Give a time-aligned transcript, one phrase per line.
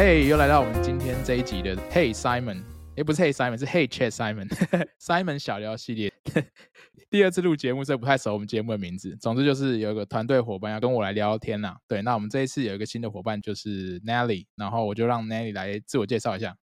[0.00, 2.62] 嘿，又来到我们今天这一集的 Hey Simon，
[2.94, 6.12] 也不是 Hey Simon，是 Hey Chat Simon，Simon 小聊系列。
[7.10, 9.16] 第二次录节目，这不太熟我们节目的名字。
[9.20, 11.74] 总之就是有一个团队伙伴要跟我来聊聊天呐。
[11.88, 16.56] 对，那我们这一次有一个新的伙伴就是 Nelly，然后我就让 Nelly 来自我介绍一下。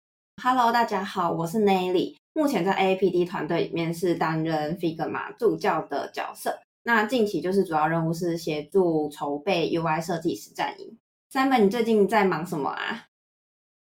[0.43, 6.61] Hello，大家好，我是 Nelly，目前在 AAPD 团队里面是担任 Figma 助教的角色。
[6.83, 10.99] 那近期就是主要任务是协助筹备 UI 设计实战营。
[11.33, 13.07] Simon，你最近在忙什么啊？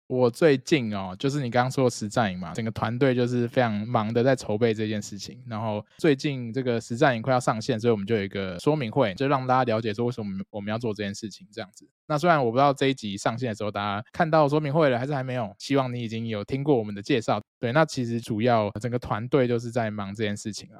[0.07, 5.43] 我最近哦，就是你刚刚说的实战营嘛，整个团队就是非常忙的在筹备这件事情。
[5.47, 11.89] 然后最近这个实战营快要上线，所以我们就有一个说明会，就让大家了解说为什么我们要做这件事情这样子。
[12.05, 17.41] 那虽然我不知道这一集上线的时候大家看到说明会了还是还没有，希望你已经有听过我们的介绍。
[17.59, 20.79] 对，那其实主要整个团队就是在忙这件事情啊。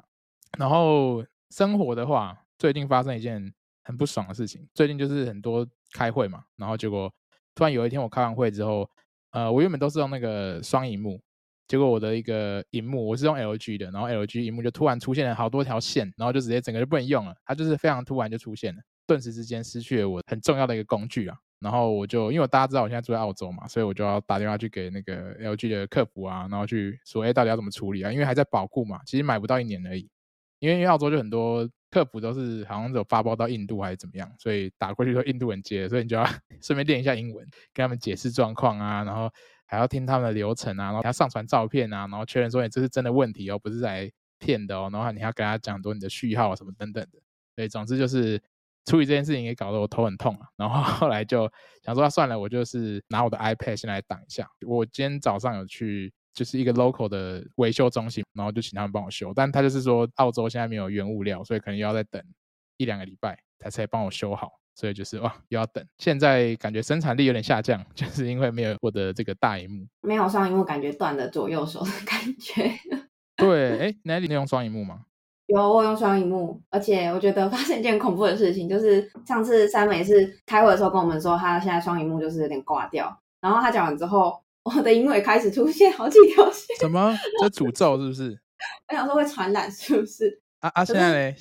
[0.56, 3.52] 然后生活的话，最近发生一件
[3.82, 4.64] 很不爽的事情。
[4.72, 7.12] 最近就是很多开会嘛，然后结果
[7.56, 8.88] 突然有一天我开完会之后。
[9.36, 11.20] 呃，我原本都是用那个双萤幕，
[11.68, 21.36] 结果我的一个荧幕我是用 LG 的，然后 LG 荧幕就突然出现了好多条线，然后就直接整个就不能用了，它就是非常突然就出现了，顿时之间失去了我很重要的一个工具啊。
[21.60, 28.10] 然后我就因为大家知道我现在住在澳洲嘛，所以我就要打电话去给那个 LG 的客服啊，然后去说，哎，到底要怎么处理啊？
[28.10, 30.08] 因为还在保固嘛，其实买不到一年而已，
[30.60, 31.68] 因为因为澳洲就很多。
[31.90, 36.24] 客服都是好像有发包到印度还是怎么样，所以打过去说印度人接，所以你就要
[36.60, 39.30] 顺便练一下英文，跟他们解释状况啊，然后
[39.66, 47.18] 还要听他们的流程啊，然后还要上传照片啊，然后确认说你这是真的问题哦，不是来骗的哦，然后你要跟他讲多你的序号什么等等的，
[47.54, 48.40] 所以总之就是
[48.84, 51.50] 处理这件事情也搞得我头很痛啊，然后 后来就
[51.82, 56.12] 想说算了，我就是拿我的 iPad 先来挡一下，我今天早上有去。
[56.36, 62.22] 就是一个 local 的维修中心，然后就请他们帮我修，但他就是说澳洲现在没有原物料，所以可能又要再等
[62.76, 65.82] 一两个礼拜他才帮我修好，所以就是哇又要等。
[65.96, 72.70] 现在感觉生产力有点下降， 就是因为没有我的这个大荧幕，没有双荧幕，感觉断了左右手的感觉。
[73.36, 75.06] 对，哎，Nelly 你用双荧幕吗？
[75.46, 84.44] 有，我用双荧幕，而且我觉得发生一件恐怖的事情，就是上次 Simon 是开会的时候跟我们说，他现在双荧幕就是有点挂掉，然后他讲完之后。
[84.66, 87.16] 我的萤幕也开始出现好几条线，什么？
[87.40, 88.36] 这诅咒是不是？
[88.90, 90.42] 我想说会传染是不是？
[90.58, 90.84] 啊啊！
[90.84, 91.36] 现在嘞？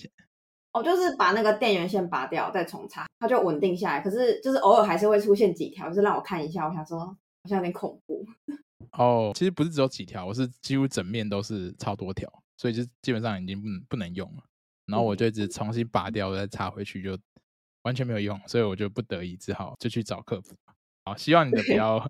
[0.73, 3.99] 我就是把那个电源线拔掉，再重插，它就稳定下来。
[3.99, 6.67] 可是就是偶尔还是会出现几条，就是让我看一下。
[6.67, 7.17] 我想说好
[7.49, 8.23] 像有点恐怖。
[8.93, 14.43] 哦，其实不是只有几条，我是几乎整面都是超多条，所以就基本上已经不能不能用了。
[14.85, 17.17] 然后我就一直重新拔掉，再插回去，就
[17.81, 20.55] 完全没有用，所以我就不得已只好就去找客服。
[21.05, 22.07] 好，希望你的不 要。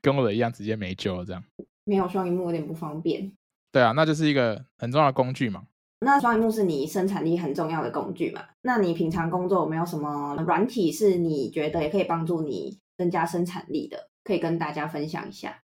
[0.00, 1.42] 跟我的一样，直接没救了，这样。
[1.84, 3.30] 没有双荧幕有点不方便。
[3.70, 5.64] 对啊，那就是一个很重要的工具嘛。
[6.00, 8.44] 那双荧幕是你生产力很重要的工具嘛？
[8.62, 14.10] 那你平常工作有没有什么软体是你觉得也可以帮助你增加生产力的？
[14.22, 15.62] 可以跟大家分享一下。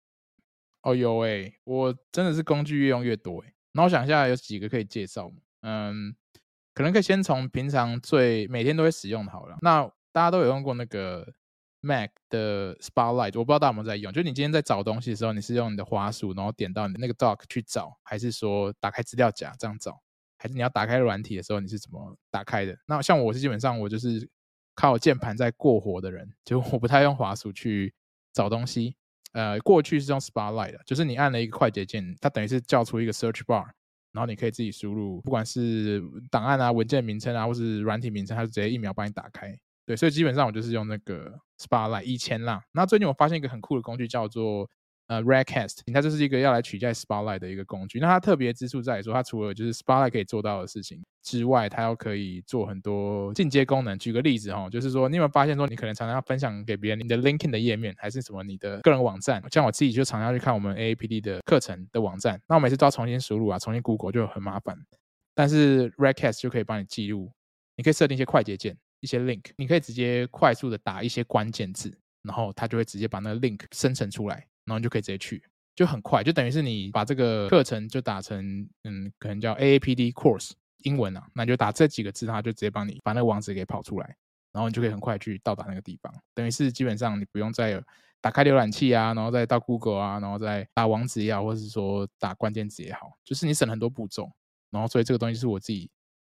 [0.82, 3.54] 哦，有诶、欸，我真的是工具越用越多诶、欸。
[3.72, 5.30] 那我想一下，有几个可以介绍。
[5.62, 6.14] 嗯，
[6.74, 9.56] 可能可以先从平常最每天都会使用的好了。
[9.62, 11.26] 那大家都有用过那个。
[11.80, 14.12] Mac 的 Spotlight，我不知道大家有没有在用。
[14.12, 20.00] 就你今天在找东西的时候，你是用你的滑鼠，然后点到你的那个 Dock 去找，还是说打开资料夹这样找？
[20.38, 22.76] 还是你要打开软体的时候，你是怎么打开的？
[22.86, 24.28] 那像我是基本上我就是
[24.74, 27.92] 靠键盘在过活的人，就我不太用滑鼠去
[28.32, 28.96] 找东西。
[29.32, 33.64] 呃，过去是用 Spotlight 的，就是你按了一个快捷键，它等于是叫出一个 Search Bar，
[34.12, 39.56] 然后你可以自己输入，不管是档案啊、文件名称啊，或是软体名称，它就直接一秒帮你打开。
[39.86, 42.62] 对，所以基本上我就是用那个 Spotlight 以前啦。
[42.72, 44.68] 那最近我发现一个很酷的工具，叫做
[45.08, 47.98] 呃 Redcast，它就是一个要来取代 Spotlight 的一个工具。
[47.98, 53.98] 那它特别之处在于说，它除了就是 Spotlight 可以做到的事情之外，它又可以做很多进阶功能。
[53.98, 59.42] 举个例子哈，就是说你有没有发现说，你可能常常要分享给别人你的 LinkedIn 的页面，还是什么你的个人网站？
[59.50, 64.78] 像我自己就常常去看我们 AAPD 的课程的网站，那我每次都要重新输入啊，重新 Google 就很麻烦。
[65.34, 67.32] 但是 Redcast 就可以帮你记录，
[67.76, 68.76] 你可以设定一些快捷键。
[69.00, 71.92] 一些 link，你可以直接快速的打一些关键字，
[72.22, 75.42] 然后它就会直接把那个 link 生成出来，然后你就可以直接去，
[75.74, 80.52] 就很快，就等于是你把这个课程就打成，嗯，可能叫 AAPD course
[80.84, 84.16] 英文啊，那就打这几个字，它就直接帮你把那个网址给跑出来，
[84.52, 87.82] 然后你就可以很快去到达那个地方，等于是基本上你不用再
[88.20, 94.30] 打开浏览器啊，然后再到 Google 啊，然后再打网址也好，或者是说打关键字也好，就是你省很多步骤，
[94.70, 95.90] 然后所以这个东西是我自己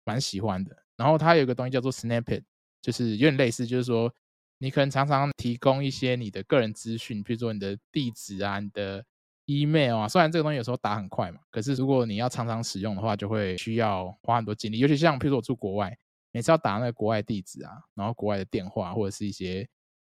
[0.04, 2.42] 蛮喜欢的，然后它有一个东西叫做 Snippet。
[2.84, 4.12] 就是有点类似，就是说，
[4.58, 9.02] 你可能常常提供一些你的个人资讯，比如说你的地址啊、你的
[9.46, 10.06] email 啊。
[10.06, 14.78] 虽然这个东西有时候打很快嘛，可是如果你要常常使用的话，就会需要花很多精力。
[14.80, 15.96] 尤其像，比如说我住国外，
[16.30, 19.66] 每次要打那个国外地址啊，然后国外的电话或者是一些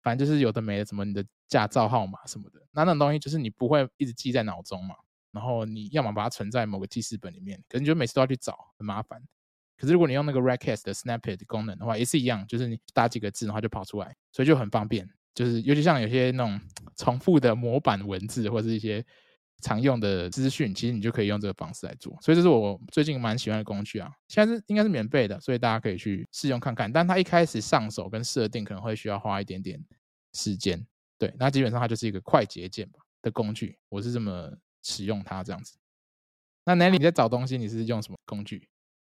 [0.03, 4.95] 反正就是有的没的，什么你的驾照号码什么的，那那种东西就是你不会一直记在脑中嘛。
[5.33, 9.21] 然后你要么把它存在某个记事本里面，可是你就每次都要去找，很麻烦。
[9.77, 15.09] 可是如果你用那个 Raycast 的 Snippet 功能的话，也是一样，就是你打几个字，然后就跑出来，所以就很方便。
[15.35, 16.61] 就是尤其像有些那种
[16.97, 19.05] 重复的模板文字或者是一些
[19.63, 22.17] 常用的资讯，其实你就可以用这个方式来做。
[22.21, 24.09] 所以这是我最近蛮喜欢的工具啊。
[24.29, 26.93] 现在是应该是免费的，所以大家可以去试用看看。
[26.93, 29.83] 但它一开始上手跟设定可能会需要花一点点
[30.35, 30.87] 时间。
[31.19, 35.77] 对，那基本上它就是一个快捷键吧的工具，我是这么使用它这样子。
[36.65, 38.69] 那 Nelly 你在找东西，你是用什么工具？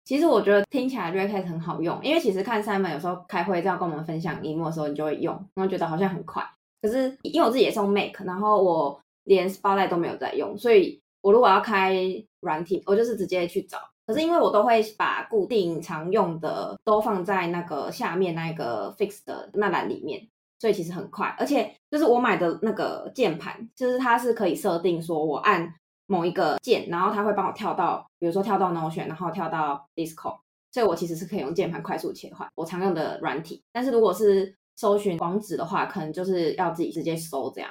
[0.07, 6.49] 其实我觉得听起来 Raycast 很好用，因为其实看 Simon 有时候开会这样跟我们分享萤幕的时候，你就会用，然后觉得好像很快。
[6.81, 11.97] 可是因为我自己也是用 Mac，然后我连 Spotlight 都没有在用，所以我如果要开
[12.41, 13.79] 软体，我就是直接去找。
[14.07, 20.25] 可是因为我都会把固定常用的都放在那个下面那个 Fix 的那栏里面，
[20.61, 21.35] 所以其实很快。
[21.37, 25.75] 而且就是我买的那个键盘，就是它是可以设定说我按。
[26.07, 30.39] 某一个键，然后它会帮我跳到，比如说跳到 Notion，然后跳到 Discord，
[30.73, 33.63] 所以我其实是可以用键盘快速切换我常用的软体。
[33.73, 37.71] 但是如果是搜寻网址的话，可能就是要自己直接搜这样。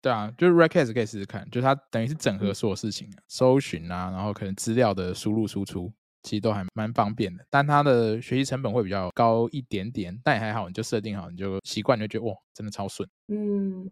[0.00, 5.92] 对啊，就是 Raycast 可以试试看，就是它等于是整合所有事情，搜寻啊，然后可能资料的输入输出，
[6.22, 7.44] 其实都还蛮方便的。
[7.50, 13.08] 但它的学习成本会比较高一点点，但也还好，你就设定好，你就习惯，你就觉得哇，真的超顺。
[13.28, 13.90] 嗯。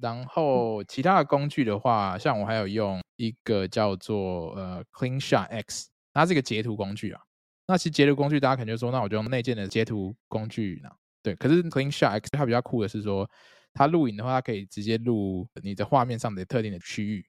[0.00, 7.20] 然后其他的工具的话，像我还有用一个叫做呃 CleanShot X，它是一个截图工具啊。
[7.68, 10.90] 那其实截图工具大家可能就说，那我就用内建的截图工具呢。
[11.22, 13.30] 对，可是 CleanShot X 它比较酷的是说，
[13.72, 17.24] 它录影的话，它可以直接录你的画面上的特定的区域，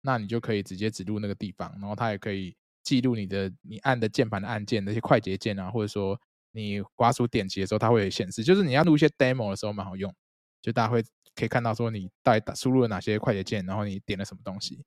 [0.00, 6.18] 那你就可以直接只录那个地方，然后它也可以记录你的你按的键盘的按键那些快捷键啊，或者说
[6.52, 10.12] 你滑鼠点击的时候，它会显示，就是你要录一些 demo 的时候蛮好用，
[10.62, 11.04] 就大家会。
[11.38, 14.82] 可以看到说你到底打输入了哪些快捷键，然后你点了什么东西。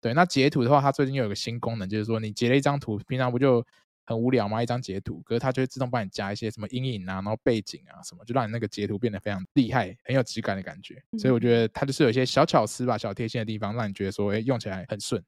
[0.00, 3.66] 对，那截图的话，它最近又有个新功能，就是说你截了一张图，平常不就
[4.04, 4.62] 很无聊吗？
[4.62, 11.02] 一张截图，可是它就会自动帮你加一些什么阴影啊，然后背景啊什么，就让你那个截图变得非常厉害，很有质感的感觉。
[11.18, 15.20] 所以我觉得它就是有一些小巧思吧，小贴心的地方，让你觉得说，哎，用起来很顺。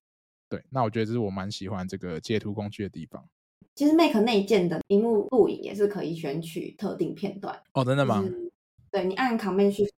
[0.48, 3.22] 对，那我觉得这是我蛮喜欢这个截图工具的地方。
[3.74, 7.60] 其实 Mac 内建的荧幕录影也是可以选取特定片段。
[7.72, 8.22] 哦，真的吗？
[8.22, 8.52] 就是、
[8.90, 9.90] 对，你按 Command Shift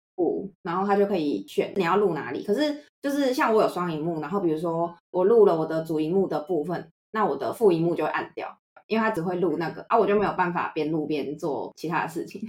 [0.63, 2.45] 然后他就可以选你要录哪里。
[2.45, 12.41] 可是就是像我有双荧幕，然后比如说我录了我的主荧幕的部分，那我的副荧幕就会按掉，因为它只会录那个啊，我就没有办法边录边做其他的事情，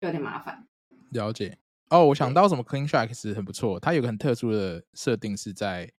[0.00, 0.66] 就 有点麻烦。
[1.10, 1.58] 了解
[1.90, 5.90] 哦，我想到什么 CleanShot X 很不错，它有个很特殊的设定是在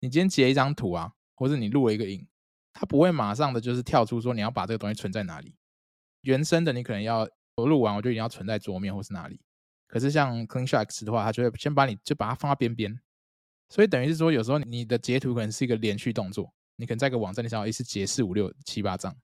[0.00, 2.26] 你今天截一张图啊，或者你录了一个影，
[2.72, 5.54] 它不会马上的就是跳出说你要把这个东西存在哪里，
[6.22, 9.38] 原生的你可能要我录完我就一定要存在桌面或是哪里。
[9.94, 12.98] 可是像 CleanShot X 的话，它就会先把你就把它放到边边，
[13.68, 19.14] 所以等于是说，有时候你的截图可能是一个连续动作，你可能在一个网站你想要一次截四五六七八张，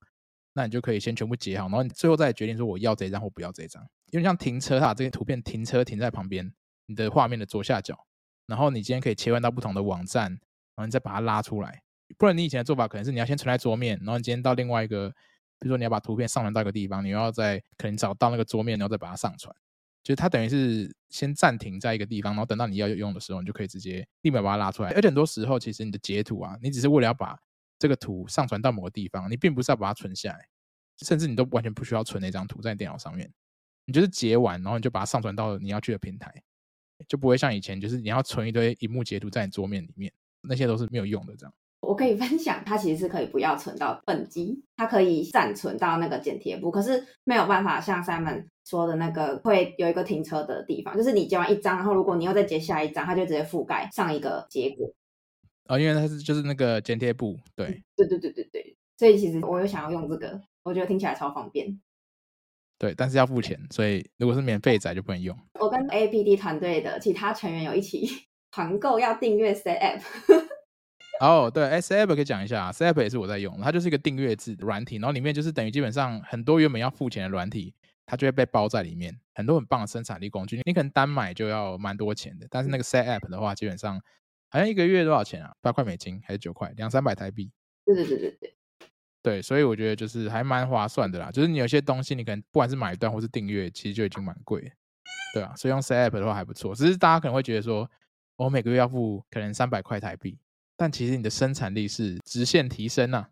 [0.53, 3.85] 那你就可以先全部截好，然后你最后再决定说我要这张或不要这张。
[4.13, 6.49] 因为像停车，哈这些图片停车停在旁边，
[6.87, 7.99] 你的画面的左下角，
[8.47, 10.39] 然后你今天可以切换到不同的网站，然
[10.77, 11.83] 后你再把它拉出来。
[12.17, 15.09] 不然你以前的做法可能是你要先存在桌面，然后你今天到另外一个，
[15.59, 19.53] 比如说你要把图片上传到一个地方，你要再可能找到那个桌面，然后再把它上传。
[20.03, 24.91] 就是它等于是先暂停在一个地方，然后等到你要用的时候，你就可以直接立马把它拉出来。
[24.91, 27.39] 而且很多时候，其实你的截图啊，你只是为了要把
[27.79, 30.47] 这个图上传到某个地方，你并不是要把它存下来，
[30.99, 33.31] 甚至你都完全不需要存那张图在电脑上面。
[33.87, 36.33] 你就是截完，然后你就把它上传到你要去的平台，
[37.09, 41.35] 就不会像以前，就是你要存一堆荧幕截图在你桌面里面，那些都是没有用的。
[41.37, 48.47] 这样，我可以分享，它其实是可以不要存到本机，它可以暂存到那个剪贴簿，可是没有办法像 Simon。
[48.67, 54.89] 说的那个会有一个停车的地方，就是你截完一张，然后如果你又再截下一张，它就直接覆盖上一个结果。
[55.65, 61.81] 哦，因为它是就是那个剪贴簿，对，对对对对对，所以其实我有想要用这个，我觉得听起来超方便。
[62.79, 65.37] 对，但是要付钱，所以如果是免费仔就不能用。
[65.59, 68.09] 我跟 APD 团队的其他成员有一起
[68.53, 70.03] 团购要订阅 Set App。
[71.21, 77.73] 哦，对，Set App 可以讲一下，Set App 也是我在用，它就是一个订阅制的软体，然后里面就是等于基本上很多原本要付钱的软体。
[78.07, 82.47] 它就会被包在里面，很多很棒的生产力工具，你可能单买就要蛮多钱的。
[82.51, 84.03] 但是那个 Set App 的话，基本上
[84.49, 85.53] 好像一个月多少钱啊？
[85.61, 86.73] 八块美金还是九块？
[86.77, 87.53] 两三百台币？
[87.87, 88.55] 对对对对对。
[89.23, 91.31] 对，所以我觉得就是还蛮划算的啦。
[91.31, 94.73] 就是你有些东西，你可能不管是买断或是订阅，其实就已经蛮贵。
[95.33, 96.75] 对啊，所以用 Set App 的话还不错。
[96.75, 97.89] 只是大家可能会觉得说，
[98.35, 100.37] 我每个月要付可能三百块台币，
[100.81, 103.29] 但其实你的生产力是直线提升啊，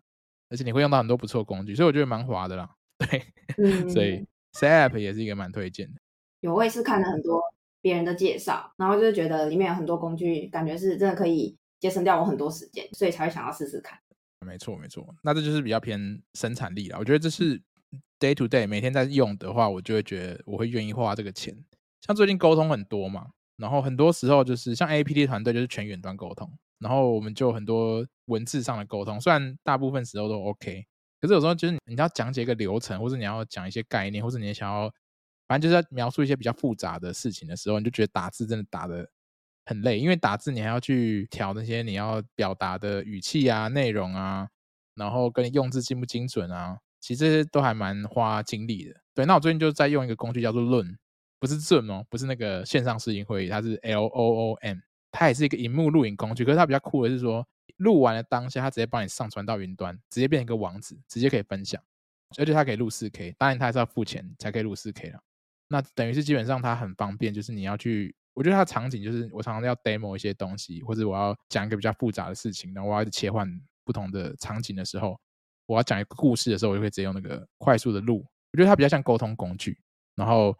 [0.49, 2.69] 而且你会用到很多不错工具，所以我觉得蛮划的啦。
[2.99, 3.25] 对，
[3.57, 4.23] 嗯、所以。
[4.61, 6.01] App 也是一个蛮推荐的，
[6.41, 7.39] 有，我也是看了很多
[7.81, 13.97] 别人的介绍，然后就是觉得里面有很多工具，感觉是真的可以节省掉我很多时间，所以才会想要试试看。
[14.45, 16.97] 没错，没错，那这就是比较偏生产力了。
[16.97, 17.61] 我觉得这是
[18.19, 21.55] day to day 每天在用的话，我就会觉得我会愿意花这个钱。
[22.01, 30.85] 像最近沟通很多嘛，然后很多时候就是像 APT 团队就是全远端沟通，然后我们就很多文字上的沟通，虽然大部分时候都 OK，
[31.21, 34.91] 可是有时候就是你要讲解一个流程，或者你要讲一些概念，或者你想要。
[35.47, 39.09] 反正就是在描述一些比较复杂的事情的时候，你就觉得打字真的打得
[39.65, 44.47] 很累，因为打字你还要去调那些你要表达的语气啊、内容啊，
[44.93, 48.95] 然后跟用字精不精准啊，其实都还蛮花精力的。
[49.15, 50.95] 对，那我最近就在用一个工具叫做论
[51.39, 54.77] 不是 Zoom 哦，不是那个线上视频会议，它是 L O O M，
[55.11, 56.43] 它也是一个荧幕录影工具。
[56.45, 57.47] 可是它比较酷的是说，
[57.77, 61.81] 录完了当下，它直接帮你上传到云端，直接变成一个网址，直接可以分享，
[62.37, 65.19] 而且它可以录 4K，当然它还是要付钱才可以录 4K 了。
[65.67, 73.47] 那等于是基本上它很方便，就是你要去，我觉得它的场景就是我常常要 demo 一些东西，或者我要讲一个比较复杂的事情，然后我要切换
[73.85, 75.19] 不同的场景的时候，
[75.67, 78.25] 我要讲一个故事的时候，我就会直接用那个快速的录。
[78.51, 79.79] 我觉得它比较像沟通工具，
[80.15, 80.57] 然后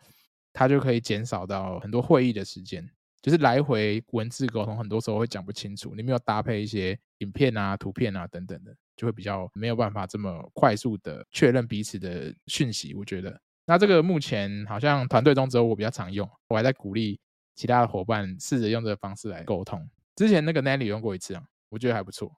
[0.53, 2.87] 它就可以减少到很多会议的时间，
[3.21, 13.39] 就是来回文字沟通，很多时候会讲不清楚，你没有搭配一些影片啊、图片啊等等的，就会比较没有办法这么快速的确认彼此的讯息，我觉得。
[13.65, 17.19] 那这个目前好像团队中只有我比较常用，我还在鼓励
[17.55, 19.87] 其他的伙伴试着用这个方式来沟通。
[20.15, 22.35] 之前那个 Nelly 用过一次啊，我觉得还不错。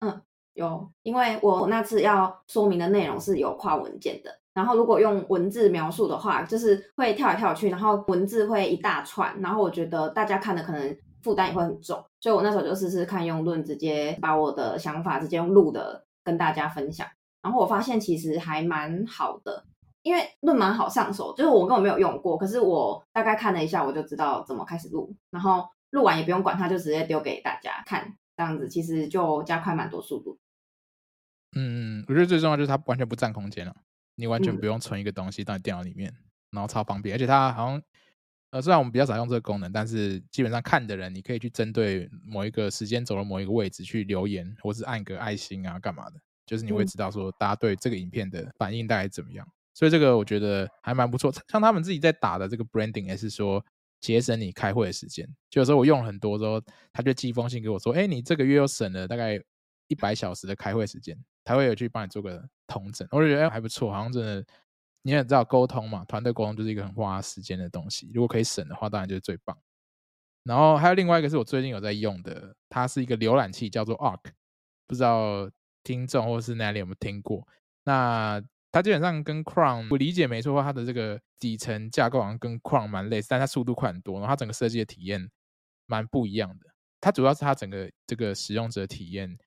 [0.00, 0.22] 嗯，
[0.54, 17.06] 有，因为我那次要说明的内容是有跨文件的，然后如果用文字描述的话，就是会跳来跳去，然后文字会一大串，然后我觉得大家看的可能负担也会很重，所以我那时候就试试看用论直接把我的想法直接用录的跟大家分享，
[17.42, 19.64] 然后我发现其实还蛮好的。
[20.02, 30.36] 因为论蛮好上手，就是我根本没有用过，可是我大概看了一下，我就知道怎么开始录，然后录完也不用管它，就直接丢给大家看，这样子其实就加快蛮多速度。
[31.54, 33.74] 嗯，我觉得最重要就是它完全不占空间了，
[34.16, 37.82] 你完全不用存一个东西到你电脑里面，嗯、然后超方便，而且它好像
[38.50, 49.46] 呃虽然我们比较少用这个功能，但是基本上看的人你可以去针对某一个时间轴的某一个位置去留言，或是按个爱心啊干嘛的，就是你会知道说大家对这个影片的反应大概怎么样。
[49.74, 53.64] 所以这个我觉得还蛮不错，像他们自己在打的这个 branding 也是说
[54.00, 55.28] 节省你开会的时间。
[55.50, 59.40] 就有时候我用了很多之后，他就寄一封信给我说：“哎，你这个月又省了大概
[59.88, 64.44] 一百小时的开会时间。”他会有去帮你做个统整，我就觉得还不错，好像真的
[65.02, 68.10] 你也知道沟通嘛，团队沟通就是一个很花时间的东西。
[68.14, 69.56] 如果可以省的话，当然就是最棒。
[70.44, 74.20] 然后还有另外一个是我最近有在用的，它是一个浏览器，叫做 Arc，
[74.86, 75.50] 不知道
[75.82, 77.46] 听众或是哪里有没有听过？
[77.84, 85.30] 那它基本上跟 Chrome 我理解没错的话，它的这个底层架构好像跟 Chrome 蛮类似，但它速度快很多，然后它整个设计的体验
[85.86, 86.66] 蛮不一样的。
[87.00, 89.38] 它主要是它整个这个使用者体验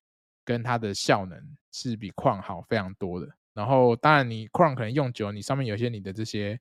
[0.48, 1.38] 跟它的效能
[1.70, 3.28] 是比矿好非常多的。
[3.52, 6.58] 然后当然你矿可能用久了，你上面有些你的这些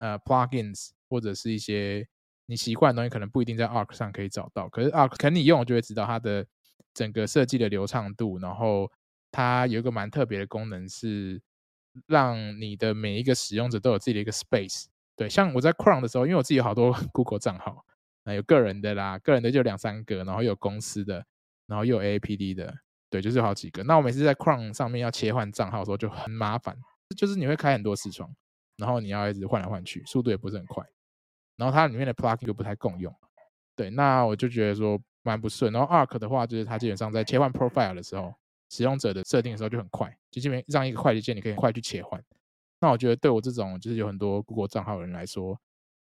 [0.00, 2.04] 呃 plugins 或者是一些
[2.46, 4.68] 你习惯的东西，可能不一定在 Arc 上可以找到。
[4.68, 6.44] 可是 Arc 可能你用就会知道它的
[6.92, 8.90] 整个设计的流畅度，然后
[9.30, 11.40] 它有一个蛮特别的功能是。
[12.06, 14.84] 让你的每一个使用者都有自己的一个 space，
[15.16, 17.84] 对，像我在 Chrome 的时候，因为我自己有好多 Google 账号，
[18.22, 21.26] 啊，有个人的啦，个人的就两三个，然后有公司的，
[21.66, 22.72] 然后又有 A P D 的，
[23.10, 23.82] 对，就是有好几个。
[23.84, 26.76] 那我每次在 Chrome 上面要切换账号的时候就很麻烦，
[27.16, 28.30] 就是你会开很多视窗，
[28.76, 30.84] 然后你要一直换来换去，速度也不是很快，
[31.56, 33.14] 然后它里面的 plugin 又不太共用，
[33.74, 35.72] 对，那我就觉得说蛮不顺。
[35.72, 38.34] 然后 Arc 的话，就是它基本上在切换 profile 的时候。
[38.70, 42.22] 使用者的设定的时候就很快，就这边让一个快捷键，你可以很快去切换。
[42.80, 45.58] 那我觉得对我这种就是有很多 Google 账号的人来说，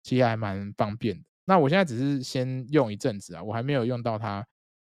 [0.04, 1.24] 其实还蛮方便的。
[1.46, 4.46] 那我现在只是先用一阵子啊，我还没有用到它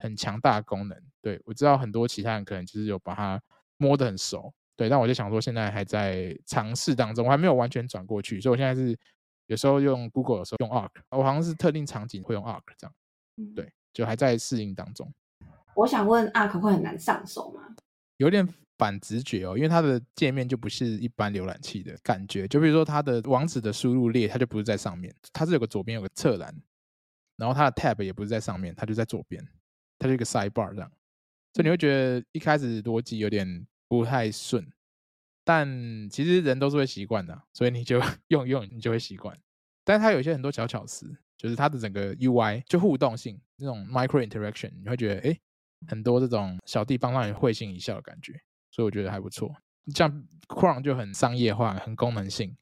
[0.04, 0.96] 很强大的功能。
[1.22, 3.40] 对，我知道很多其他人可能就是有把它
[3.78, 8.96] 摸得很熟，对，但我就想说现在还在尝试当中，我还没有完全转过去，所以我现在是
[9.46, 12.94] 有时候用 Google，有时候用 Arc，我好像是特定场景会用 Arc 这样，
[13.54, 15.10] 对，就还在适应当中。
[15.74, 17.62] 我想问，Arc 会很难上手吗？
[18.18, 18.46] 有点
[18.78, 22.46] 反直觉哦，因为它的界面就不是一般浏览器的感觉。
[22.46, 26.54] 就比如说它的网址的输入列，它就不是在上面，它是有个左边有个侧栏，
[27.36, 29.44] 然后它的 tab 也不是在上面，它就在左边，
[30.04, 30.92] 它是一个 sidebar 这样。
[31.54, 34.70] 所以你会觉得一开始逻辑有点不太顺，
[35.44, 35.66] 但
[36.10, 39.34] 其实人都是会习惯的，所以你就 用用你就会习惯。
[39.84, 45.38] 但是它有一些很多小巧思，就是它的整个 UI 就互动性那种 micro interaction，你会觉得哎。
[45.86, 48.32] 很多这种小地方让你会心一笑的感觉，
[48.70, 49.54] 所以我觉得还不错。
[49.94, 50.10] 像
[50.48, 52.56] Chrome 就很商业化，很功能性，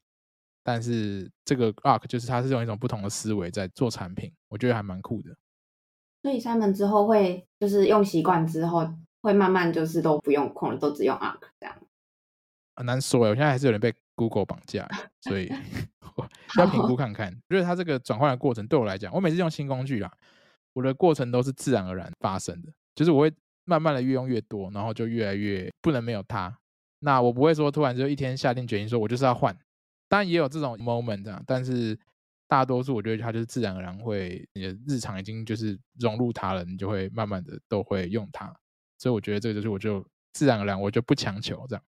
[0.61, 5.33] 但是这个 Arc 就是它是用一种不同的思维在做产品，我觉得还蛮酷的。
[6.23, 11.75] 所以 Simon 之后会就是用习惯之后会慢慢就是都不用 Chrome 都只用 Arc 这样。
[12.75, 14.89] 很难说哎，我现在还是有点被 Google 绑架，
[15.21, 15.51] 所以
[16.57, 17.31] 要评估看看。
[17.49, 20.11] 觉得它这个转换的过程对我来讲，我每次用新工具啦，
[20.73, 23.33] 我的过程都是自然而然发生的，就是我会
[23.65, 26.57] 慢慢的越用越多，然后就越来越不能没有它。
[26.99, 29.55] 那我不会说突然就一天下定决心说我就是要换，
[30.07, 31.97] 当然也有这种 moment 啊，但是
[32.47, 38.53] 大多数我觉得它就是自然而然会，你的日常已经就是融入它了，你就会慢慢的都会用它。
[38.99, 41.83] 所以我觉得这个就是我就自然而然，我就不强求这样。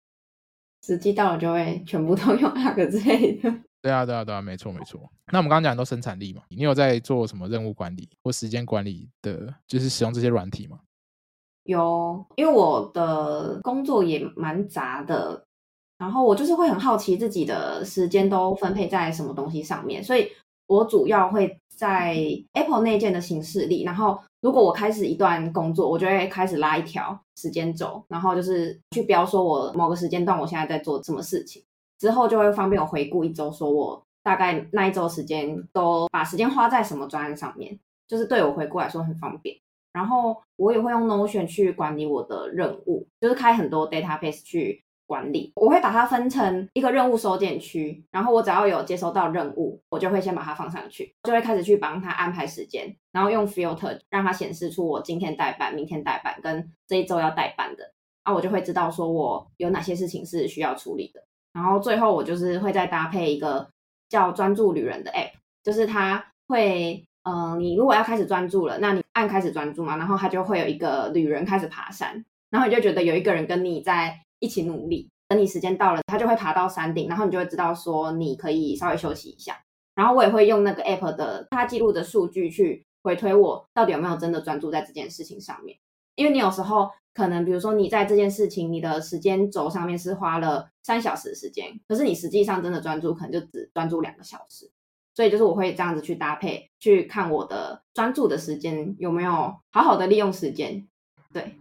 [0.84, 3.52] 时机到了就会全部都用 Arc 之类的。
[3.82, 5.00] 对啊，对啊，对啊，没错，没错。
[5.32, 10.80] 那我们刚刚讲的都生产力嘛，你有在做什么任务管理或时间管理的，就是使用这些软体吗？
[11.64, 15.44] 有，因为我的工作也蛮杂的，
[15.98, 20.30] 然后我就是会很好奇自己的时间都分配在什么东西上面，所以
[20.66, 22.16] 我主要会在
[22.52, 31.62] Apple 内建的形式里，然后如果我开始一段工作，我就会开始拉一条时间轴，然后就是去标说我某个时间段我现在在做什么事情，
[31.98, 39.56] 之后就会方便我回顾一周，说我大概那一周时间都把时间花在什么专案上面，就是对我回顾来说很方便。
[39.92, 45.52] 然后我也会用 Notion 去管理我的任务，就是开很多 database 去管理。
[45.56, 57.92] 我会把它分成一个任务收件区，然后我只要有接收到任务，我就会先把它放上去，就会开始去帮他安排时间，然后用 filter 让它显示出我今天代办、明天代办跟这一周要代办的，
[58.24, 61.22] 啊，我就会知道说我有哪些事情是需要处理的。
[61.52, 63.68] 然后最后我就是会再搭配一个
[64.08, 65.32] 叫专注旅人的 app，
[65.62, 67.02] 就是它会。
[67.28, 79.60] 嗯、你如果要开始专注了，那你按开始专注嘛，然后他就会有一个旅人开始爬山，然后你就觉得有一个人跟你在一起努力，等你时间到了，他就会爬到山顶，然后你就会知道说你可以稍微休息一下。
[79.94, 85.78] 然后我也会用那个 app 的它记录的数据去回推我到底有没有真的专注在这件事情上面，
[86.16, 94.70] 因为你有时候可能比如说你在这件事情你的时间轴上面是花了三小时的时间，可是你实际上真的专注可能就只专注两个小时。
[95.14, 99.32] 所以就是我会这样子去搭配，去看我的专注的时间有没有
[99.72, 100.86] 好好的利用时间。
[101.32, 101.56] 对，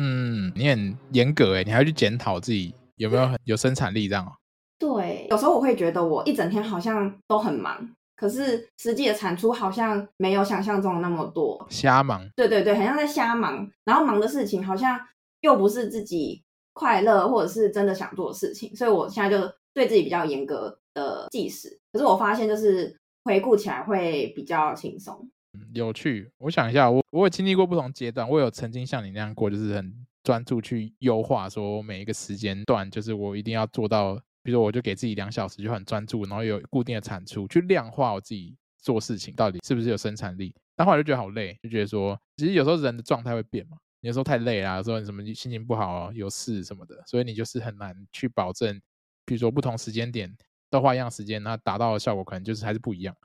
[0.00, 4.32] 嗯，你很严格诶，你还要去检讨自己有没有很有生产力这样哦。
[4.78, 11.66] 对，有时候我会觉得我一整天好像都很忙，可是实际的产出好像没有想象中的那么多。
[11.68, 12.24] 瞎忙。
[12.36, 15.00] 对对对，好像在瞎忙，然后忙的事情好像
[15.40, 16.40] 又不是自己
[16.74, 21.76] 快乐或者是真的想做的事情，所以我现在就对自己比较严格的计时。
[21.92, 25.30] 可是我发现，就是回顾起来会比较轻松，嗯，
[25.74, 26.30] 有趣。
[26.38, 40.54] 我想一下，我我有经历过不同阶段，我有曾经像你那样过，就是很专注去优化，说每一个时间段，就是我一定要做到，比如说我就给自己两小时，就很专注，然后有固定的产出，去量化我自己做事情到底是不是有生产力。
[40.76, 48.80] 但后来就觉得好累，就觉得说，其实有时候人的状态会变嘛，有时候太累啦，有时候你什么心情不好啊，有事什么的，所以你就是很难去保证，
[49.24, 50.36] 比如说不同时间点。
[50.70, 53.16] 都花一样时间，那达到的效果可能就是还是不一样。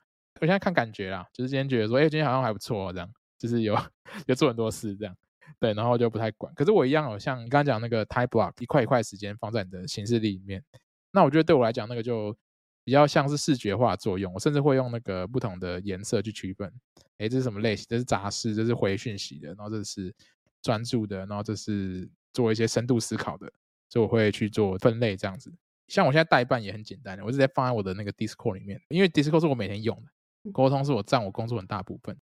[0.42, 3.78] 我现在看感觉啦，就是今天觉得说，哎、今天好像还不错、喔，这样，就是有
[4.28, 5.16] 有做很多事这样，
[5.60, 6.54] 对，然后就不太管。
[6.56, 10.64] 可是我一样，好像你刚刚讲那个 time block，一块一块时间放在你的行事历里面，
[11.12, 12.36] 那我觉得对我来讲，那个就
[12.84, 14.34] 比较像是视觉化作用。
[14.34, 16.70] 我甚至会用那个不同的颜色去区分，
[17.20, 17.86] 哎、这是什么类型？
[17.90, 20.14] 这是杂事，这是回讯息的，然后这是
[20.62, 23.50] 专注的，然后这是做一些深度思考的，
[23.88, 25.54] 所以我会去做分类这样子。
[25.90, 30.04] 像我现在代办也很简单的，我直接放在我的那个 Discord 里面，因为 Discord 是我每天用的，
[30.52, 32.18] 沟通是我占我工作很大部分。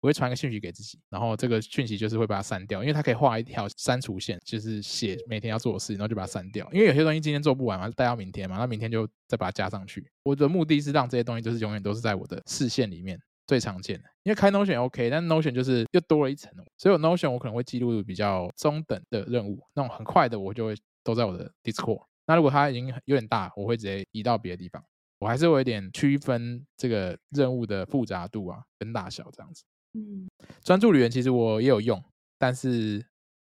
[0.00, 6.66] 我会传个讯息给自己，然后这个讯息就是会把它删掉，因为它可以画一条删除线，就是写每天要做的事情，然后就把它删掉。
[6.72, 10.06] 因为有些东西今天做不完嘛，带到明天嘛，那明天就再把它加上去。
[10.22, 14.04] 我的目的是让这些东西就是永远都是在我的视线里面最常见的。
[14.24, 22.04] 因为开 Notion OK，但 Notion 就是又多了一层，所以我 Notion 我可能会记录比较中等的任务，那种很快的我就会都在我的 Discord。
[22.26, 24.82] 那如果它已经有点大，我会直接移到别的地方。
[25.24, 29.64] 我还是会有一点区分这个任务的复杂度啊，跟大小这样子。
[29.94, 30.28] 嗯，
[30.62, 32.04] 专注旅人其实我也有用，
[32.38, 33.02] 但是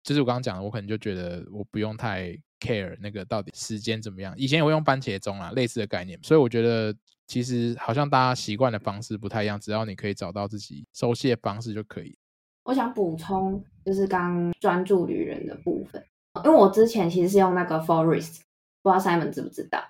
[0.04, 4.32] 就是我刚刚讲的，我可能就觉得我不用太 care 那个到底时间怎么样。
[4.36, 6.16] 以前也会用番茄钟啊，类似的概念。
[6.22, 6.94] 所以我觉得
[7.26, 12.16] 其实好像大家习惯的方式不太一样，只要你可以找到自己熟悉的方式就可以。
[12.62, 16.00] 我想补充就是刚专注旅人的部分，
[16.44, 18.42] 因为我之前其实是用那个 Forest。
[18.82, 19.82] 不知道 Simon 知不知道，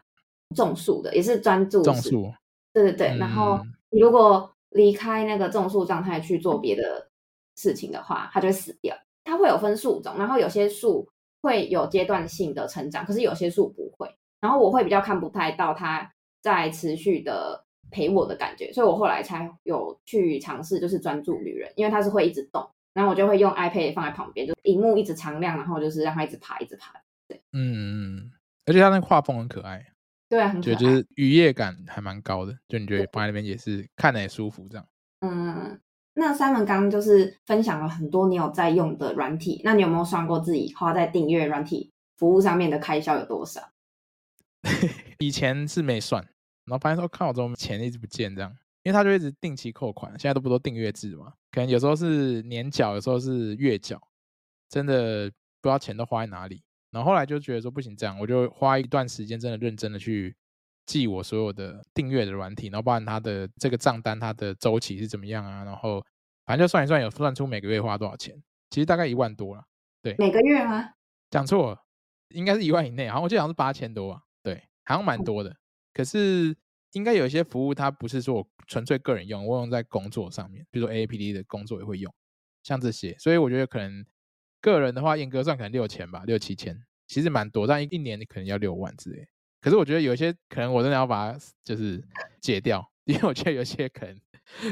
[0.55, 2.33] 种树的也是专注种树，
[2.73, 3.09] 对对对。
[3.09, 7.09] 嗯、然后你如果离开那个种树状态去做别的
[7.57, 8.97] 事情的话，它就会死掉。
[9.25, 11.09] 它会有分树种，然后有些树
[11.41, 14.15] 会有阶段性的成长，可是有些树不会。
[14.41, 16.13] 然后我会比较看不太到它
[16.43, 26.93] 在持续的陪我的感觉，所以我后来才有去尝试，就是专注旅人，因为它是会一直动，然后我就会用 iPad 放在旁边，就荧幕一直常亮，然后就是让它一直爬，一直爬。
[27.27, 28.31] 对，嗯嗯，
[28.67, 29.87] 而且它那个画风很可爱，
[30.39, 34.87] 对就就是愉悦感还蛮高的，就你觉得放在那边也是看着也舒服这样。
[35.21, 35.81] 嗯，
[36.15, 43.71] 那 Simon 刚刚就是分享了很多你有在用的软体，那你有没有算过自己花在订阅软体服务上面的开销有多少？
[45.21, 46.23] 以前是没算，
[46.65, 48.51] 然后发现说看我，怎么钱一直不见这样？
[48.83, 51.33] 因为他就一直定期扣款，现在都不都订阅制嘛？
[51.53, 54.01] 可能有时候是年缴，有时候是月缴，
[54.69, 55.31] 真的
[55.63, 56.64] 不知道钱都花在哪里。
[56.95, 60.33] 然后后来就觉得说不行，这样我就花一段时间，真的认真的去
[60.87, 65.65] 记我所有的订阅的软体，然后包含它的这个账单，它的周期是怎么样啊？
[65.65, 66.01] 然后
[66.47, 69.65] 反正就算一算，有算出每个月花多少钱，其实大概一万多了。
[70.01, 70.89] 对，每个月吗？
[71.31, 71.79] 讲错了，
[72.29, 73.09] 应该是一万以内。
[73.09, 74.21] 好像我记得好像是八千多啊。
[74.45, 75.53] 对，好像蛮多的。
[75.93, 76.57] 可是
[76.93, 82.15] 应该有一些服务，它不是说我纯粹个人用，我用在工作上面，比如说 AAPD 的工作也会用，
[82.63, 83.17] 像这些。
[83.19, 84.07] 所以我觉得可能。
[84.73, 86.75] 个人的话，严格算可能六千吧，六七千，
[87.07, 87.67] 其实蛮多。
[87.67, 89.29] 但一一年你可能要六万之类。
[89.61, 92.03] 可是我觉得有些可能我真的要把它就是
[92.41, 94.15] 解掉，因为我觉得有些可能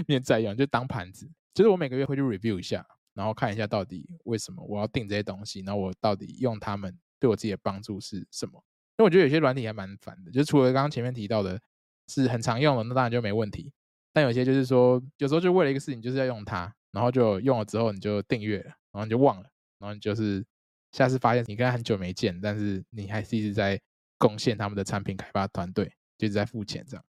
[0.07, 1.31] 你也在用，就当盘子。
[1.52, 8.52] 就是我每个月会去 review 一下，然后看一下到底为什么我要订这些东西，然后我到底用它们对我自己的帮助是什么。
[8.96, 11.61] 因为我觉得有些软体还蛮烦的，就是除了刚刚前面提到的
[12.09, 13.72] 是很常用的，那当然就没问题。
[14.14, 19.48] 但有些就是说，有时候就为了一个事情就是要用它，然后就用了之后你就订阅了，然后你就忘了。
[19.83, 20.45] 然后就是
[20.92, 23.79] 下次发现你跟他很久没见，但是你还是一直在
[24.16, 27.05] 贡献他们的产品开发团队，就一直在付钱这样。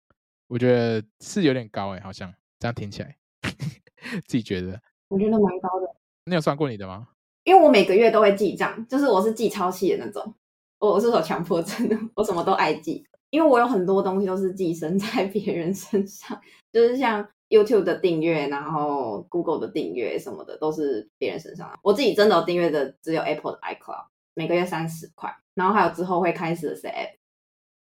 [0.48, 3.16] 我觉得是有点高哎，好像这样听起来，
[4.28, 4.78] 自己觉得？
[5.08, 5.96] 我觉得蛮高的。
[6.26, 7.08] 你有算过你的吗？
[7.44, 10.34] 因为我每个月都会记账，就是我是记超细的那种。
[10.78, 16.38] 我我是有强迫症的，我什么都爱记，因为我有很多东西都是寄生在别人身上，
[16.70, 17.26] 就是像。
[17.48, 21.78] YouTube 的订阅，然后 Google 的订阅什么的都是别人身上。
[21.82, 27.16] 我自己真的有订阅的只有 Apple 的 iCloud，每个月三十块，然后还有之后会开始的是 App，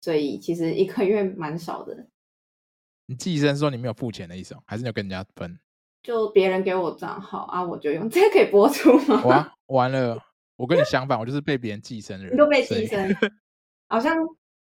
[0.00, 2.06] 所以其实一个月蛮少的。
[3.06, 5.58] 你寄生说你没有付钱的意思，还是你要跟人家分？
[6.02, 8.08] 就别人给我账号啊，我就用。
[8.10, 9.22] 这个可以播出吗？
[9.24, 10.16] 哇，完了，
[10.56, 12.34] 我跟你相反，我就是被别人寄生的人。
[12.34, 13.12] 你都被寄生，
[13.88, 14.16] 好像。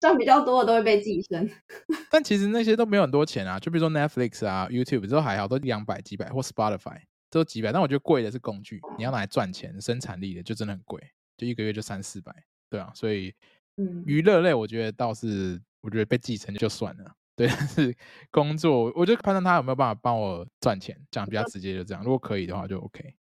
[0.02, 1.48] 赚比较多的都会被寄生，
[2.10, 7.70] 但其实那些都没有很多钱啊，就比如说 Netflix 啊、YouTube 都还好，都两百几百，或 Spotify 都几百。
[7.70, 11.00] 但我觉得贵的是工具，你要拿来赚钱、生产力的就真的很贵，
[11.36, 12.34] 就一个月就三四百，
[12.68, 12.90] 对啊。
[12.96, 13.32] 所以，
[13.76, 17.46] 嗯，娱乐类我觉得倒是，我觉得被寄生就算了，对。
[17.46, 17.96] 但是
[18.32, 22.02] 工作，我就判断他有没有办法帮我赚钱，讲比较直接就这样。
[22.02, 23.14] 如果可以的话就 OK，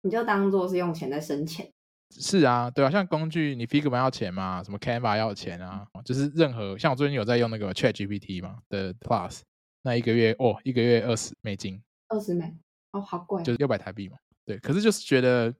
[0.00, 1.70] 你就当做是用钱在生钱。
[2.20, 4.62] 是啊，对啊，像工具，你 Figma 要钱嘛？
[4.62, 5.84] 什么 Canva 要钱啊？
[6.04, 9.40] 就是任何像我最近有在用那个 ChatGPT 嘛的 Plus，
[9.82, 12.54] 那一个月哦，一个月二十美金，二十美
[12.92, 14.16] 哦，好贵，就是六百台币嘛。
[14.44, 15.52] 对，可是就是觉得，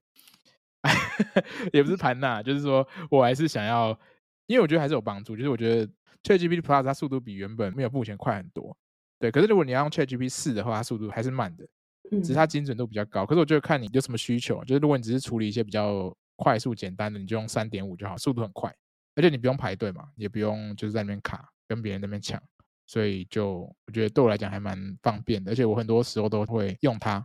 [1.73, 3.99] 也不是盘呐，就是说我还是想要，
[4.47, 5.37] 因为我觉得还是有帮助。
[5.37, 8.77] 就是我觉得 ChatGPT Plus 它速度比原本没有目前快很多。
[9.19, 11.67] 对，可是如果你要用 ChatGPT 四的话，它速度还是慢的，
[12.21, 13.27] 只是它精准度比较高。
[13.27, 16.17] 可是我觉得看你有什么需求，就是如果你只是处理一些比较。
[16.37, 18.75] 快速简单的，你就用三点五就好，速度很快，
[19.15, 22.43] 而且你不用排队嘛，也不用就是在那边卡，跟别人那边抢，
[22.87, 27.25] 所以就我觉得对我来讲还蛮方便的，而且我很多时候都会用它，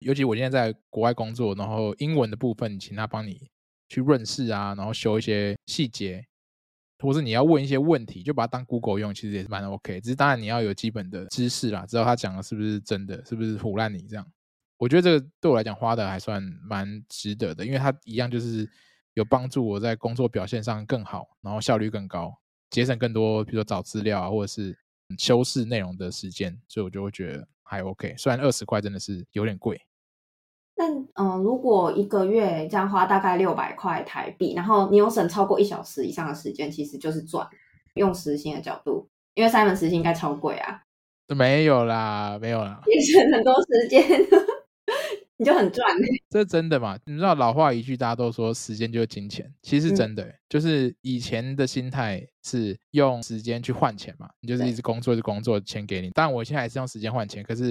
[0.00, 3.48] 尤其我现在在国外工作，然后英文的部分，请他帮你
[3.88, 6.24] 去润饰啊，然后修一些细节，
[6.98, 14.26] 或是你要问一些问题，就把它当 Google 用，其实也是蛮 OK，只是当然你要有基本的知识啦，知道他讲的是不是真的，是不是唬烂你这样。
[14.78, 18.68] 我觉得这个对我来讲花的还算蛮值得的，因为它一样就是
[19.14, 22.32] 有帮助我在工作表现上更好，然后效率更高，
[22.70, 24.78] 节省更多，比如说找资料啊，或者是
[25.18, 28.14] 修饰内容的时间，所以我就会觉得还 OK。
[28.16, 29.80] 虽然二十块真的是有点贵，
[30.74, 37.46] 但嗯、呃，如果一个月这样花大概六百块台币，然后你有省超过一小时以上的时间，其实就是赚。
[37.94, 40.82] 用时薪的角度，因为 Simon 时薪应该超贵啊。
[41.34, 44.00] 没有啦，没有啦，也省很多时间。
[45.38, 45.86] 你就很赚，
[46.28, 46.98] 这是真的嘛？
[47.06, 50.38] 你知道老话一句，大家都说时间就是金钱，其实是真的、欸嗯。
[50.48, 56.10] 就是以前的心态是用时间去换钱嘛，你就是一直工作，一直工作，钱给你。
[56.10, 57.68] 当然我现在还是用时间换钱，可是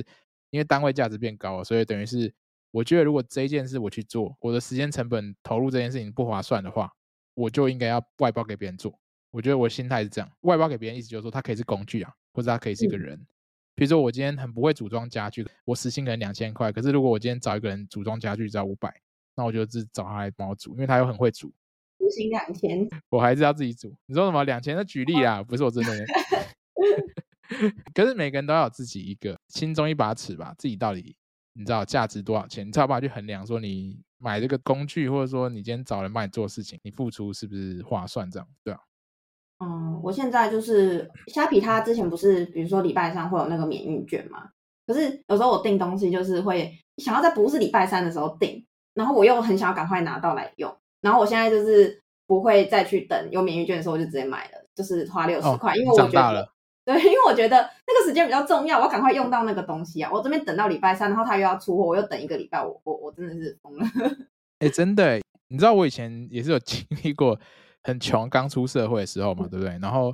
[0.50, 2.34] 因为单位价值变高了，所以等于是
[2.72, 6.90] 我觉得如果这一件事我去做，我的时间成本投入这件事情不划算的话，
[7.34, 8.98] 我就应该要外包给别人做。
[9.32, 13.16] 我觉得我心态是这样，外包给别人意思就是说，他可以是工具啊，或者他可以是一个人。
[13.16, 13.28] 嗯
[13.78, 18.92] 比如说我今天很不会组装家具，我时薪可能两千块，可是如果我今天找一个人组装家具只要五百，
[19.36, 21.54] 那我就只找他来帮我组，因为他又很会组。
[22.00, 23.96] 时薪两千，我还是要自己组。
[24.08, 24.76] 你说什么两千？
[24.76, 26.06] 那举例啦，不是我真的。
[27.94, 31.16] 可是每个人都要有自己一个心中一把尺吧，自己到底
[31.54, 38.28] 你知道价值多少钱，你才有办法去衡量说你买这个工具，或者说你今天找人帮你做事情，你付出是不是划算？
[38.32, 38.80] 这样对啊。
[39.60, 44.50] 嗯，我现在就是虾皮，它之前不是比如说礼拜三会有那个免运券嘛？
[44.86, 56.50] 可是有时候我订东西就是会想要在不是礼拜三的时候订，然后我又很想要赶快拿到来用，然后我现在就是不会再去等有免运券的时候，我就直接买了，就是花六十块，因为我觉得
[56.86, 60.10] 对，因为我觉得那个时间比较重要，我要赶快用到那个东西啊！
[60.14, 63.86] 我这边等到礼拜三，然后他又要出货，我又等一个礼拜，我我我真的是疯了。
[64.60, 67.38] 哎、欸，真的，你知道我以前也是有经历过。
[67.88, 69.80] 很穷，刚出社会的时候嘛，对不对？
[69.82, 70.14] 然后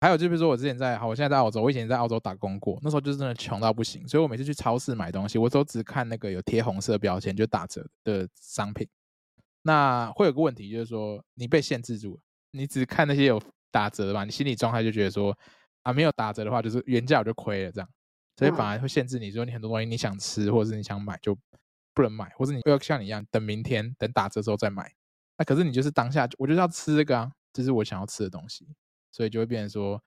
[0.00, 8.88] 还有就比如说我之前在，好，我现在在澳洲，我以前在澳洲打工过，那时候就是真的穷到不行，所以我每次去超市买东西，我都只看那个有贴红色标签就打折的商品。
[9.62, 12.20] 那会有个问题，就是说你被限制住了，
[12.52, 13.38] 你只看那些有
[13.70, 15.36] 打折的吧，你心理状态就觉得说
[15.82, 17.88] 啊，没有打折的话，就是原价我就亏了这样，
[18.38, 21.36] 所以反而会限制你说你很多东西你想吃或者是你想买就
[21.92, 24.90] 不能买，或者你要像你一样等明天等打折之后再买。
[25.36, 28.68] 那、啊、可是你就是当下，我就是要吃这个啊，这是我想要吃的东西，
[29.10, 30.00] 所以就会变成说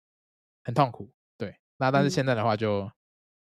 [0.63, 1.11] 很痛苦。
[1.37, 2.91] 对，那但是现在的话就、嗯、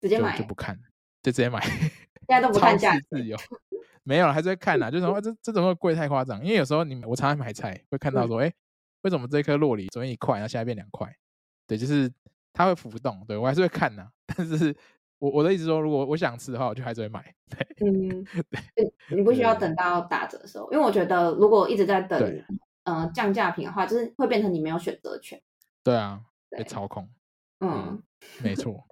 [0.01, 0.77] 直接买就，就不看，
[1.21, 1.59] 就直接买。
[1.61, 3.37] 现在都 不看价，自由
[4.03, 4.89] 没有了，还是会看呐。
[4.89, 6.41] 就是说这这怎么会贵太夸张？
[6.43, 8.53] 因为有时候你我常常买菜会看到说，哎、嗯，
[9.01, 11.13] 为什么这颗洛梨昨天一块，然后现在变两块？
[11.67, 12.11] 对，就是
[12.53, 13.25] 它会浮动。
[13.27, 14.75] 对我还是会看呐，但是。
[15.19, 17.33] 我我的意思说，如果我想吃的话，我就还是会买。
[17.49, 18.25] 对，嗯，
[18.75, 22.43] 对，你不需要等到打折的时候，因为我觉得如果一直在等，
[22.83, 25.41] 呃，降价品的话，就是会变成你没有选择权。
[25.83, 27.09] 对啊，被操控。
[27.59, 28.03] 嗯，嗯
[28.43, 28.83] 没错，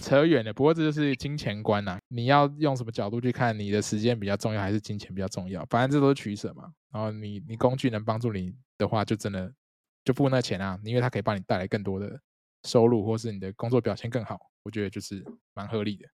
[0.00, 0.52] 扯远了。
[0.52, 5.64] 不过这就是金钱观呐、啊，你要用什么角度去看，你的时间比较重要还是金钱比较重要？
[5.70, 6.70] 反正这都是取舍嘛。
[6.92, 9.50] 然后你你工具能帮助你的话，就真的
[10.04, 12.20] 就付那钱啊，因为它可以帮你带来更多的
[12.64, 14.38] 收入，或是你的工作表现更好。
[14.62, 16.08] 我觉得就是蛮合理的。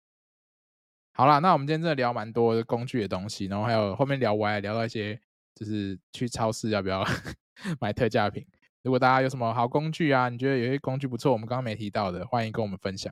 [1.14, 5.20] 好啦，那我们今天真的聊蛮多工具的东西，然后还有后面聊完聊到一些，
[5.56, 7.04] 就是去超市要不要
[7.80, 8.46] 买特价品。
[8.84, 13.12] 如果大家有什么好工具啊，你觉得有些工具不错，我们刚刚没提到的，欢迎跟我们分享。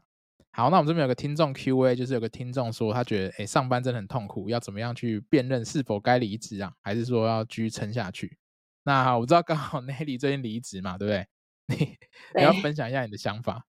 [0.52, 6.72] 好，那我们这边有个听众 Q&A，就是有个听众说他觉得，哎，上班真的很痛苦，要怎么样去辨认是否该离职啊？
[6.82, 8.38] 还是说要继续撑下去？
[8.84, 11.26] 那我知道刚好 Nelly 最近离职嘛，对不对？
[11.68, 11.98] 你
[12.36, 13.66] 你要分享一下你的想法。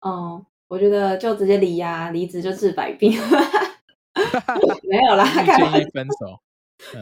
[0.00, 0.46] 哦。
[0.68, 3.10] 我觉得就直接离呀，离职就治百病。
[4.84, 6.42] 没有啦， 建议分手。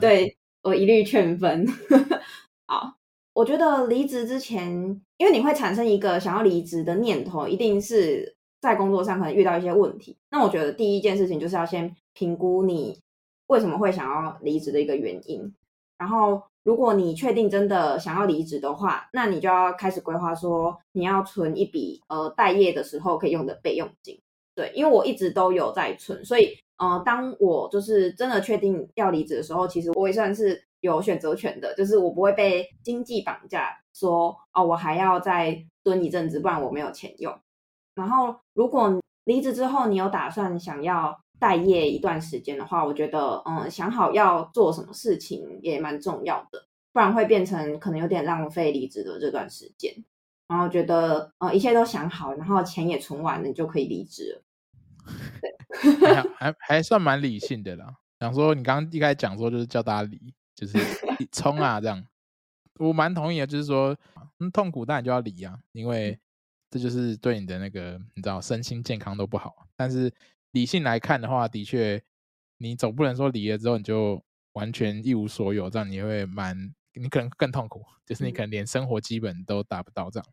[0.01, 1.67] 对，我一律劝分。
[2.69, 2.95] 好，
[3.33, 4.71] 我觉得离职之前，
[5.17, 10.17] 因为你会产生一个想要离职的念头，一定是在工作上可能遇到一些问题。
[10.31, 13.01] 那我觉得第一件事情就是要先评估你
[13.49, 15.53] 为什么会想要离职的一个原因，
[15.99, 16.41] 然后。
[16.67, 24.21] 如果你确定真的想要离职的话，那你就要开始规划，说你要存一笔呃待业的时候可以用的备用金。
[24.53, 37.33] 对，因为我一直都有在存，所以呃，当我就是真的确定要离职的时候，其实我也算是有选择权的，就是我不会被经济绑架，说哦，我还要再蹲一阵子，不然我没有钱用。
[37.95, 41.17] 然后，如果离职之后你有打算想要。
[41.39, 49.95] 待业一段时间的话，我觉得，嗯，想好要做什么事情也蛮重要的，不然会变成可能有点浪费离职的这段时间。
[50.49, 54.43] 然后觉得，呃、嗯，一切都想好，然后钱也存完了，你就可以离职了。
[56.39, 57.97] 还，还算蛮理性的啦。
[58.21, 60.79] 想说你刚刚一开始讲说，就是叫大家离，就是
[61.33, 62.03] 冲啊这样。
[62.79, 63.95] 我蛮同意的，就是说，
[64.39, 66.19] 嗯，痛苦当然就要离啊，因为
[66.71, 69.67] 这就是对你的那个，你知道，身心健康都不好。
[69.77, 70.11] 但是。
[70.57, 72.03] 理性来看的话，的确，
[72.57, 76.57] 你总不能说离了之后你就完全一无所有，这样你会蛮，
[76.95, 80.27] 你可能更痛苦，就是你可能连生活基本都达不到这样。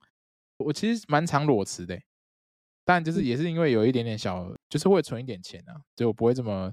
[0.59, 1.99] 我其实蛮常裸辞的，
[2.85, 6.71] 但就是也是因为有一点点小，就是会存一点钱啊，所以我不会这么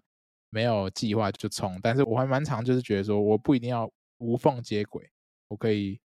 [0.50, 1.76] 没有计划就冲。
[1.82, 5.10] 但是我还蛮常就是觉得说，我不一定要无缝接轨，
[5.48, 6.00] 我可以。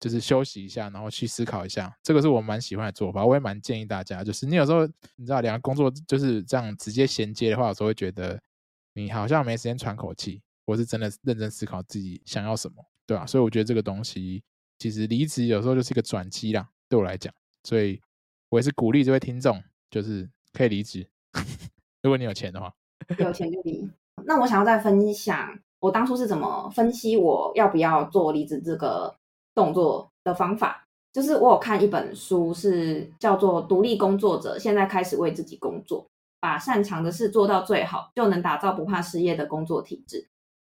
[0.00, 3.26] 就是休息一下，然后去思考一下，这个是我蛮喜欢的做法。
[3.26, 8.40] 我也蛮建议大家，就是你有时候你知道两个工作就是这样直接衔接的话，有时候会觉得
[8.94, 13.26] 你好像没时间喘口气，或是真的认真思考自己想要什么，对吧？
[13.26, 14.42] 所以我觉得这个东西
[14.78, 17.34] 其实离职有时候就是一个转机啦，对我来讲。
[17.64, 18.00] 所以
[18.50, 21.04] 我也是鼓励这位听众，就是可以离职，
[22.02, 22.72] 如果你有钱的话，
[23.18, 23.90] 有钱就离。
[24.24, 29.17] 那我想要再分享，我当初是怎么分析我要不要做离职这个。
[29.58, 36.06] 动作的方法，就是我有看一本书，是叫做《独立工作者现在开始为自己工作，
[36.38, 40.18] 把擅长的事做到最好，就能打造不怕失业的工作体质》。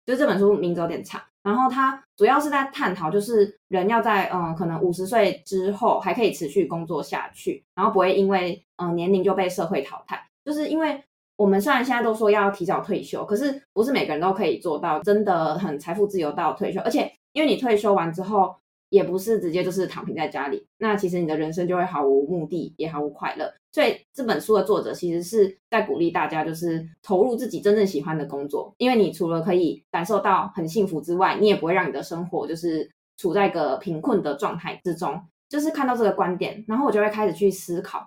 [0.07, 10.27] 就这本书名字有点长，然后它主要是在探讨，就是人要在嗯可能五十岁之后还可以持续工作下去，然后不会因为嗯年龄就被社会淘汰。
[10.43, 11.05] 就是因为
[11.37, 18.57] 我们虽然现在都说要提早退休，可是不是每个人都可以做到真的很财富自由到退休，而且因为你退休完之后。
[18.97, 23.53] 也不是直接就是躺平在家里，那其实你的人生就会毫无目的，也毫无快乐。
[23.71, 35.21] 所以这本书的作者其实是在鼓励大家，就是投入自己真正喜欢的工作，因为你除了可以感受到很幸福之外，你也不会让你的生活就是处在一个贫困的状态之中。
[35.49, 38.03] 就是看到这个观点，然后我就会开始去思考，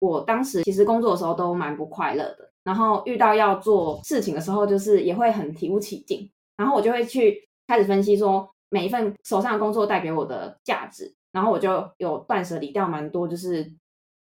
[0.00, 8.51] 我当时其实工作的时候都蛮不快乐的，然后遇到要做事情的时候，就是也会很提不起劲，然后我就会去开始分析说。
[8.72, 13.70] 每一份手上的工作带给我的价值，然后我就有断舍离掉蛮多，就是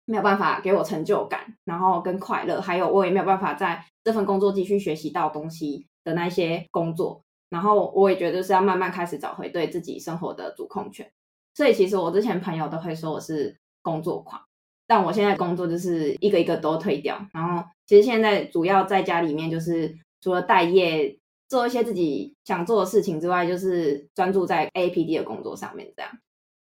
[0.06, 11.08] 没有办法给我成就感，然后跟快乐，还有我也没有办法在这份工作继续学习到东西的那些工作，然后我也觉得是要慢慢开始找回对自己生活的主控权。
[11.54, 14.42] 所以其实我之前朋友都会说我是工作狂，
[14.88, 21.19] 但我现在工作就是一个一个都退掉，然后其实现在主要在家里面就是除了待业。
[21.50, 26.12] 做一些自己想做的事情之外，就是专注在 AAPD 的工作上面，这样。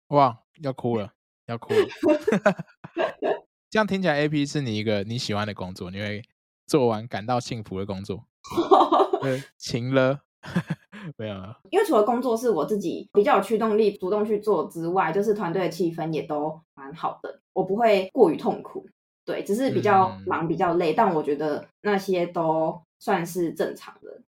[0.08, 1.12] 哇，要哭了，
[1.46, 1.86] 要哭了。
[3.70, 6.24] 这样听起来，AP 是你一个你喜欢的工作，你会
[6.66, 8.26] 做完感到幸福的工作。
[9.22, 10.22] 对，晴了，
[11.18, 11.60] 没有了。
[11.70, 18.88] 因为除了工作是我自己比较有驱动力，主动去做之外，就是团队的气氛也都蛮好的，我不会过于痛苦。
[19.26, 24.22] 对，只是比较忙，嗯、比较累，但我觉得那些都算是正常的。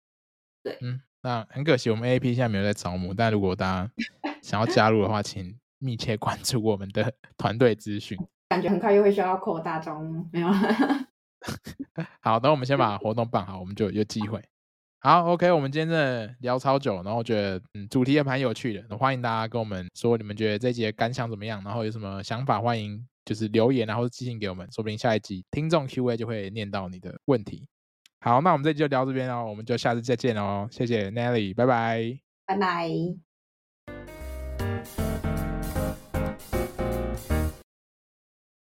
[0.62, 3.90] 对，嗯，那很可惜，我们 AAPD 现在没有在招募，但如果大家
[4.42, 8.18] 想要加入的话，请密切关注我们的 团队资讯。
[8.48, 10.48] 感觉很快又会需要扩大招募，没有？
[12.20, 14.42] 好，等我们先把活动办好，我们就有机会。
[15.02, 27.66] 好，OK，我们今天真的聊超久，然后我觉得嗯主题也蛮有趣的，欢迎大家跟我们说你们觉得这一集的感想怎么样，然后有什么想法，欢迎就是留言，然后寄信给我们，说不定下一集听众 Q&A 就会念到你的问题。
[28.22, 32.90] 好，那我们这集就聊这边哦，我们就下次再见哦，谢谢 Nelly，拜拜，拜拜。